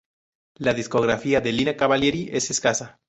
La 0.55 0.73
discografía 0.73 1.41
de 1.41 1.51
Lina 1.53 1.77
Cavalieri 1.77 2.27
es 2.33 2.49
escasa. 2.49 2.97